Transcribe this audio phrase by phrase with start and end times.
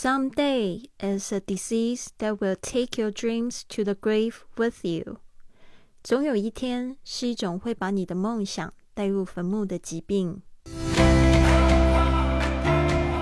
[0.00, 5.16] Someday is a disease that will take your dreams to the grave with you。
[6.04, 10.40] 总有一天是一种会把你的梦想带入坟墓的疾病。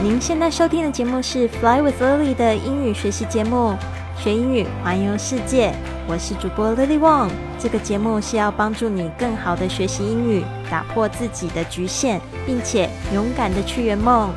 [0.00, 3.76] 您现在收听的节目是《Fly with Lily》的英语学习节目，
[4.16, 5.74] 学英语环游世界。
[6.06, 7.32] 我是主播 Lily Wong。
[7.58, 14.32] 这个节目是要帮助你更好的学习英语，打破自己的局限，并且勇敢的去圆梦。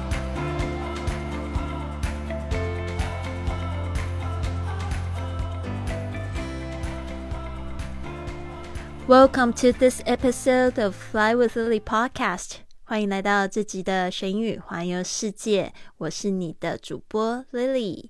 [9.13, 12.53] Welcome to this episode of Fly with Lily podcast。
[12.81, 15.71] 欢迎来到这集的神语环游世界。
[15.97, 18.09] 我是你的主播 Lily。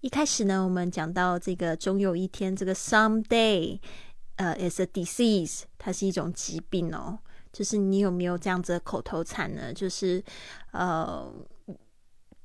[0.00, 3.80] 一开始呢，我们讲到这个终有一天，这个 someday，
[4.36, 7.18] 呃，is a disease，它是一种疾病哦。
[7.50, 9.72] 就是你有没有这样子的口头禅呢？
[9.72, 10.22] 就是
[10.72, 11.32] 呃，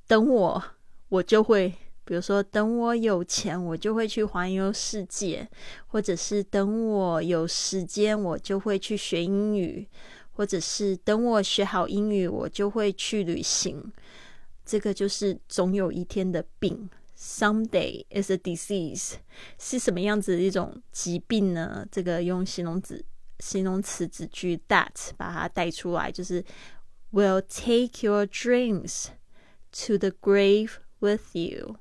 [0.08, 0.64] 等我，
[1.10, 1.74] 我就会。
[2.04, 5.48] 比如说，等我有钱，我就会去环游世界；
[5.88, 9.86] 或者是等我有时间，我就会去学英语；
[10.32, 13.92] 或者是等我学好英语，我就会去旅行。
[14.66, 19.14] 这个就是总有一天的病，someday is a disease，
[19.60, 21.86] 是什么样子的一种疾病呢？
[21.92, 23.04] 这个用形容词
[23.40, 26.44] 形容词子句 that 把它带出来，就是
[27.12, 29.08] will take your dreams
[29.72, 31.76] to the grave with you。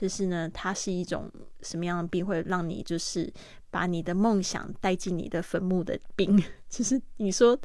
[0.00, 3.30] 就是呢，它是一种什么样的病，会让你就是
[3.70, 6.42] 把你的梦想带进你的坟墓的病。
[6.70, 7.58] 就是你说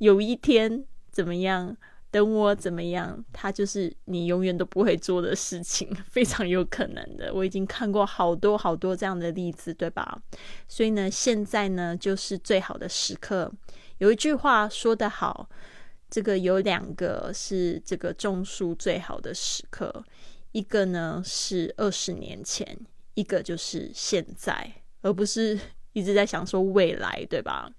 [0.00, 1.76] 有一天怎么样，
[2.10, 7.32] 等我怎么样，它就是你永远都不会做的事情， 非常有可能的。
[7.32, 10.20] 我已经看过好多好多这样的例子，对吧？
[10.66, 13.52] 所以呢，现在呢就是最好的时刻。
[13.98, 15.48] 有一句话说得好，
[16.10, 20.04] 这个有两个是这个种树最好的时刻。
[20.56, 22.66] 一个呢是二十年前，
[23.12, 25.60] 一个就是现在，而不是
[25.92, 27.70] 一直在想说未来，对吧？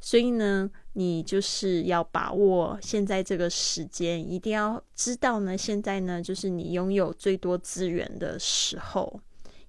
[0.00, 9.20] 所以呢，你就是要把握现在这个时间，一定要知道呢，现在呢就是你拥有最多资源的时候，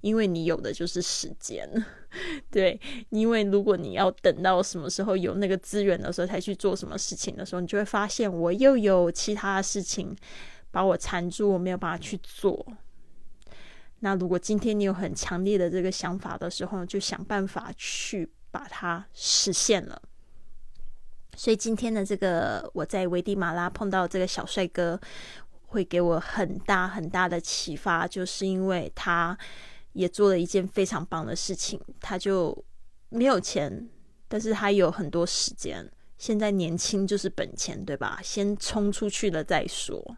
[0.02, 1.68] 因为你有的就是时间，
[2.52, 2.80] 对。
[3.09, 10.16] 因为如果你要等到什么时候有那个资源的时候才去做什么事情的时候，你就会发现我又有其他的事情。
[10.72, 12.66] 把我缠住，我没有办法去做。
[14.00, 20.02] 那如果今天你有很强烈的这个想法的时候，就想办法去把它实现了。
[21.36, 25.00] 所以今天的这个我在危地马拉碰到这个小帅哥，
[25.68, 29.38] 会给我很大很大的启发，就是因为他
[29.94, 31.80] 也做了一件非常棒的事情。
[32.00, 32.66] 他就
[33.10, 33.88] 没有钱，
[34.28, 35.90] 但是他有很多时间。
[36.18, 38.20] 现在年轻就是本钱，对吧？
[38.24, 40.18] 先冲出去了再说。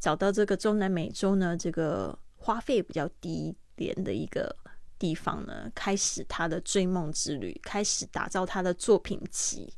[0.00, 4.56] 找到这个中南美洲呢，这个花费比较低廉的一个
[4.98, 9.72] 地方呢，开始他的追梦之旅，开始打造他的作品集，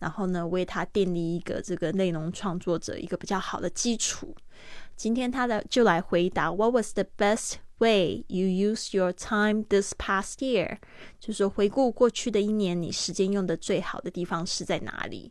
[0.00, 4.34] 然后呢，为他奠立一个这个内容创作者一个比较好的基础。
[4.96, 10.78] 今天他的就来回答：What was the best way you use your time this past year？
[11.18, 15.30] 就是回顾过去的一年，你时间用的最好的地方是在哪里？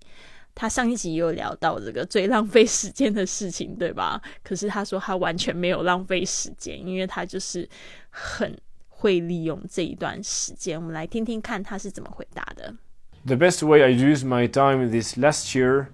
[0.59, 4.21] 他上一集有聊到这个最浪费时间的事情，对吧？
[4.43, 7.69] 可是他说他完全没有浪费时间，因为他就是
[8.11, 8.57] 很
[8.89, 10.81] 会利用这一段时间。
[10.81, 12.75] 我们来听听看他是怎么回答的。
[13.27, 15.87] The best way I used my time this last year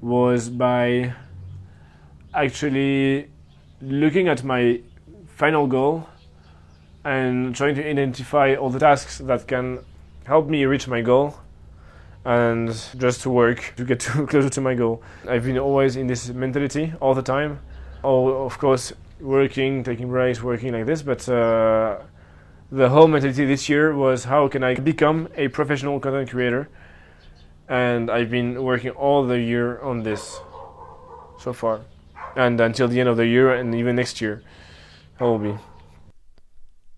[0.00, 1.12] was by
[2.32, 3.28] actually
[3.80, 4.80] looking at my
[5.38, 6.02] final goal
[7.04, 9.80] and trying to identify all the tasks that can
[10.24, 11.34] help me reach my goal
[12.25, 15.01] and just to work to get to, closer to my goal.
[15.27, 17.59] I've been always in this mentality all the time.
[18.03, 21.99] Oh, of course, working, taking breaks, working like this, but uh,
[22.71, 26.69] the whole mentality this year was how can I become a professional content creator?
[27.69, 30.39] And I've been working all the year on this
[31.39, 31.81] so far,
[32.35, 34.43] and until the end of the year, and even next year,
[35.19, 35.55] I will be.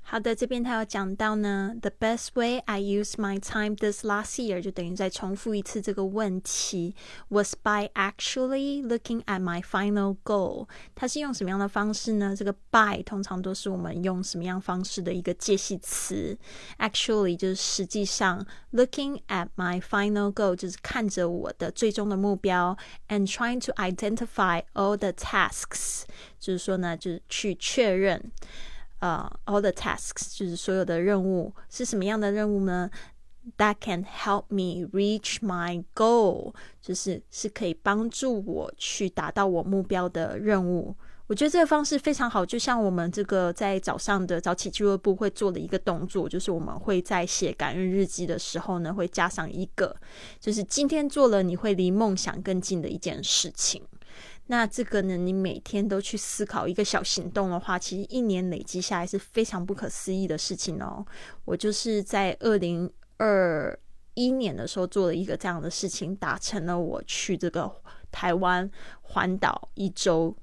[0.04, 6.96] 好的，这边他有讲到呢，the best way I used my time this last year，就等于再重复一次这个问题，
[7.28, 10.66] was by actually looking at my final goal。
[10.96, 12.34] 它是用什么样的方式呢？
[12.34, 16.36] 这个 by 通常都是我们用什么样方式的一个介系词，
[16.78, 22.76] actually 就是实际上，looking at my final goal 就是看着我的最终的目标，
[23.06, 26.02] and trying to identify all the tasks，
[26.40, 28.32] 就是说呢，就是去确认。
[29.05, 32.89] 呃、，all the tasks 就是所有的任务是什么样的任务呢
[33.57, 40.95] ？That can help me reach my goal，就是是可以帮助我去达到我目标的任务。
[41.27, 49.95] 我觉得这个方式非常好，就像我们这个在早上的早起俱乐部会做的一个动作，就是我们会在写感恩日记的时候呢，会加上一个，
[50.39, 53.81] 就是今天做了你会离梦想更近的一件事情。
[54.47, 61.05] 那这个呢，你每天都去思考一个小行动的话，其实一年累积下来是非常不可思议的事情哦。
[61.45, 63.77] 我就是在二零二
[64.13, 67.71] 一年的时候做了一个这样的事情，达成了我去这个
[68.11, 68.69] 台湾
[69.01, 70.35] 环岛一周。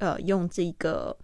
[0.00, 1.18] 呃，用这个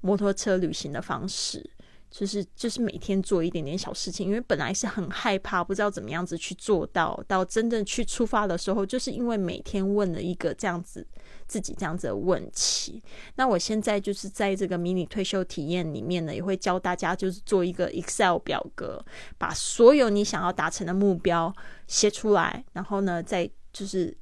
[0.00, 1.68] 摩托车旅行的方式，
[2.16, 11.04] 就是就是每天做一点点小事情，因为本来是很害怕，不知道怎么样子去做到，到真正去出发的时候，就是因为每天问了一个这样子
[11.48, 13.02] 自己这样子的问题。
[13.34, 19.04] 那我现在就是在这个迷你退休体验里面呢，也会教大家就是做一个 Excel 表格，
[19.36, 21.52] 把所有你想要达成的目标
[21.88, 24.16] 写出来，然后呢，再就是。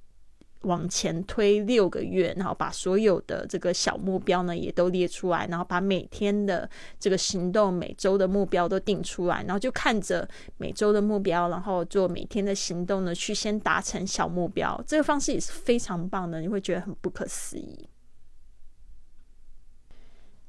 [0.63, 6.69] 往前推六个月，然后把所有的这个小目标呢也都列出来，然后把每天的
[6.99, 14.83] 这个行动、每周的目标都定出来，然后就看着每周的目标，然后做每天的行动呢，去先达成小目标。
[14.87, 17.89] 这个方式也是非常棒的，你会觉得很不可思议。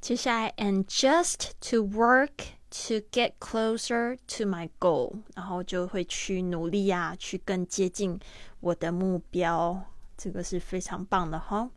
[0.01, 2.31] 接下来，and just to work
[2.69, 8.19] to get closer to my goal，然后就会去努力呀，去更接近
[8.59, 9.81] 我的目标。
[10.22, 11.70] 这个是非常棒的哈。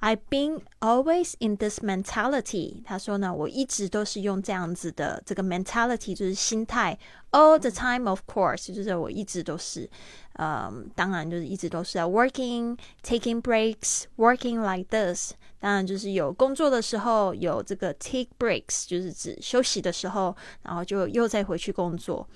[0.00, 2.82] I've been always in this mentality。
[2.84, 6.98] 他说呢，我一直都是用这样子的这个 mentality，就是心态。
[7.32, 9.88] All the time, of course，就是我一直都是，
[10.34, 15.32] 嗯，当然就是一直都是 working, taking breaks, working like this。
[15.58, 22.28] 当然就是有工作的时候有这个 take breaks，就是指休息的时候，然后就又再回去工作。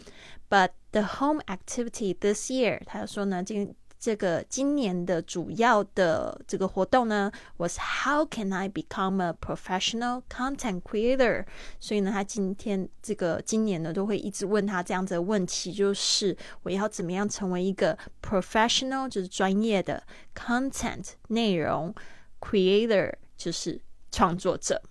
[0.49, 11.46] But the home activity this year，他说呢，今 这个今年的主要的这个活动呢，was How can I become a professional content creator？
[11.80, 20.02] 所以呢，他今天这个今年呢，都会一直问他这样子的问题，就是我要怎么样成为一个 professional，就是专业的
[20.34, 21.94] content 内容
[22.40, 23.80] creator，就是
[24.12, 24.82] 创作者。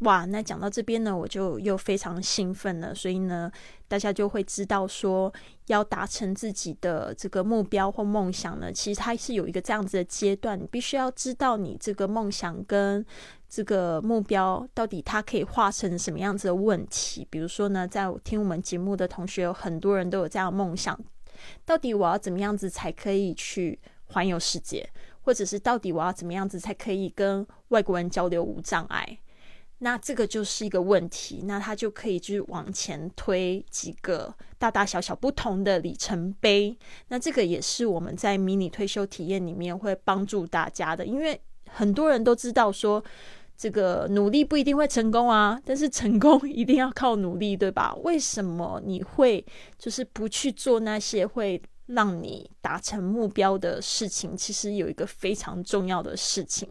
[0.00, 2.94] 哇，那讲到这边呢，我就又非常兴奋了。
[2.94, 3.52] 所以呢，
[3.86, 5.30] 大家就会知道说，
[5.66, 10.58] 要达成自己的这个目标或梦想呢，其实它是有一个这样子的阶段。
[10.58, 13.04] 你必须要知道你这个梦想跟
[13.46, 17.26] 这个目标到底它可以化成什么样子的问题。
[17.28, 20.98] 比如说呢，在听我们节目的同学，有很多人都有这样的梦想。
[21.66, 24.88] 到底我要怎么样子才可以去环游世界？
[25.20, 29.18] 或者是到底我要怎么样子才可以跟外国人交流无障碍？
[29.82, 36.76] 那这个就是一个问题，那他就可以去往前推几个大大小小不同的里程碑。
[37.08, 43.02] 那这个也是我们在迷你退休体验里面会帮助大家的，因为很多人都知道说，
[43.56, 47.94] 这个努力不一定会成功啊，但是成功 一定要靠努力，对吧？
[48.02, 49.42] 为什么你会
[49.78, 54.36] 就是不去做那些会让你达成目标的事情？
[54.36, 56.68] 其实有一个非常重要的事情。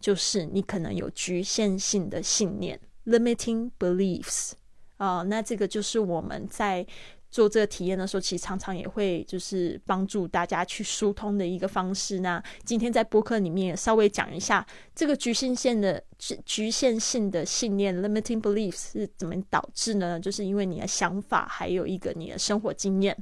[0.00, 4.52] 就是你可能有局限性的信念 （limiting beliefs）
[4.96, 6.86] 啊，那这个就是我们在
[7.28, 12.20] 做这个体验的时候，其实常常也会就是帮助大家去疏通的一个方式。
[12.20, 16.02] 那今天在播客里面也稍微讲一下这个局限性的
[16.46, 20.18] 局限性的信念 （limiting beliefs） 是怎么导致呢？
[20.18, 23.16] 就是因为你的想法，还有一个你的生活经验。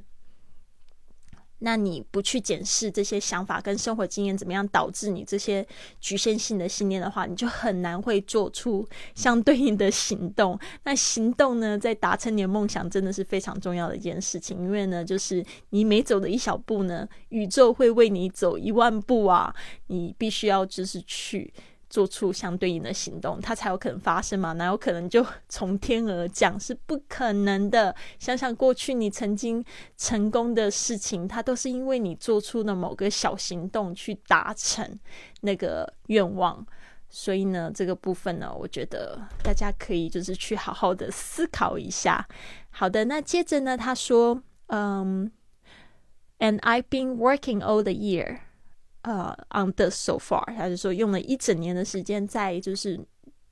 [1.60, 5.66] 那你不去检视这些想法跟生活经验怎么样导致你这些
[6.00, 10.58] 局限性的信念的话，你就很难会做出相对应的行动。
[10.82, 19.54] 那行动呢，在达成你的梦想真的是非常重要的一件事情，因为呢，就是你每走的一小步呢，宇宙会为你走一万步啊！
[19.86, 21.52] 你必须要就是去。
[21.94, 24.52] 做出相对应的行动，它才有可能发生嘛？
[24.54, 26.58] 哪有可能就从天而降？
[26.58, 27.94] 是不可能的。
[28.18, 29.64] 想想过去你曾经
[29.96, 34.98] 成功的事情，它都是因为你做出了某个小行动去达成
[35.42, 36.66] 那个愿望。
[37.08, 42.26] 所以呢，这个部分呢，我觉得大家可以就是去好好的思考一下。
[42.70, 45.30] 好的，那接着呢，他说，嗯
[46.40, 48.40] ，And I've been working all the year.
[49.04, 52.98] 呃，on the so far，他就说用了一整年的时间在就是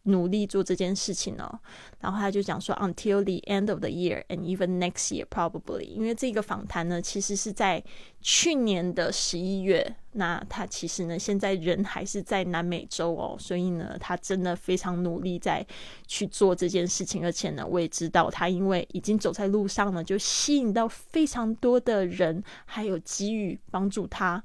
[0.05, 1.61] 努力做这件事情哦。
[2.01, 7.85] 然后他就讲说，until the end of the year and even next year probably，因为这个访谈呢，其实是在
[8.23, 9.95] 去年的十一月。
[10.15, 15.65] 那他其实呢，现在人还是在南美洲哦，所以呢，他真的非常努力在
[16.07, 17.23] 去做这件事情。
[17.25, 24.43] 而且呢，我也知道他因为已经走在路上了，就吸引到非常多的人，还有给予帮助他。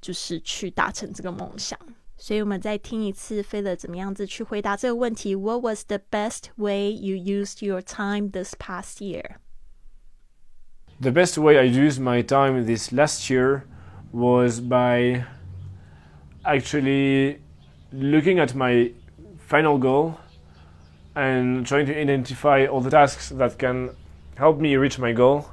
[0.00, 1.78] 就是去达成这个梦想。
[2.16, 9.36] 所以我们再听一次菲勒怎么样子去回答这个问题：What was the best way you used your time this past year?
[11.00, 13.62] The best way I used my time this last year
[14.12, 15.24] was by
[16.44, 17.38] actually
[17.92, 18.92] looking at my
[19.38, 20.14] final goal
[21.14, 23.90] and trying to identify all the tasks that can
[24.36, 25.46] help me reach my goal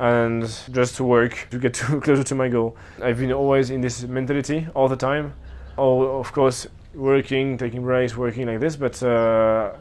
[0.00, 2.74] and just to work to get to closer to my goal.
[3.02, 5.34] I've been always in this mentality all the time.
[5.76, 9.72] Oh, of course, working, taking breaks, working like this, but uh,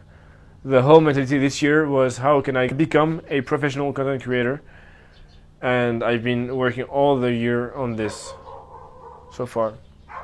[0.66, 4.62] the whole mentality this year was how can I become a professional content creator?
[5.62, 8.34] And I've been working all the year on this
[9.32, 9.74] so far,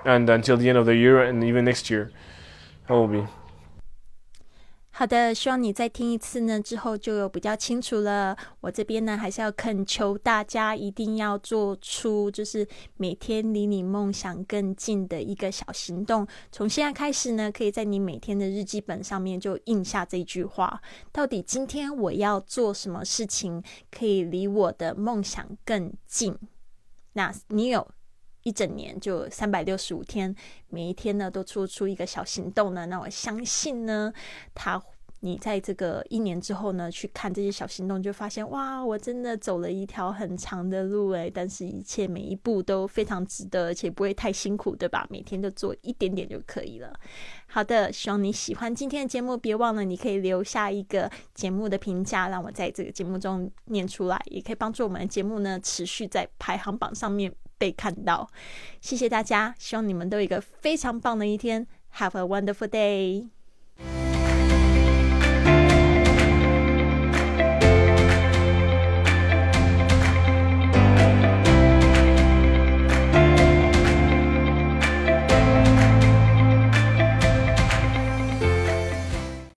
[0.03, 2.11] and until the end of the year, and even next year,
[2.89, 3.23] I will be.
[4.97, 8.33] 好的，希望你再听一次呢，之后就有比较清楚了。
[8.61, 16.25] 我这边呢，还是要恳求大家一定要做出，就是每天离你梦想更近的一个小行动。
[16.49, 23.61] 从现在开始呢，可以在你每天的日记本上面就印下这句话：到底今天我要做什么事情，
[23.91, 26.33] 可以离我的梦想更近？
[27.11, 27.85] 那你有
[28.45, 30.33] 一整年就三百六十五天，
[30.69, 32.85] 每一天呢都做出一个小行动呢？
[32.85, 34.13] 那我相信呢，
[34.53, 34.81] 他。
[35.21, 45.07] 你在这个一年之后呢，去看这些小行动，就发现哇，我真的走了一条很长的路诶，但是一切每一步都非常值得，而且不会太辛苦，对吧？
[45.09, 46.93] 每天都做一点点就可以了。
[47.47, 58.29] 好的，希望你喜欢今天的节目，别忘了你可以留下一个节目的评价，让我在这个节目中念出来，也可以帮助我们的节目呢持续在排行榜上面被看到。
[58.81, 63.34] 谢谢大家，希望你们都有一个非常棒的一天，Have a wonderful day。